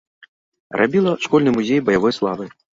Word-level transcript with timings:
Рабіла 0.81 1.13
школьны 1.27 1.55
музей 1.61 1.85
баявой 1.91 2.19
славы. 2.21 2.53